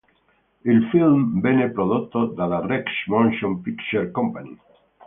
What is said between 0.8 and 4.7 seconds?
film venne prodotto dalla Rex Motion Picture Company.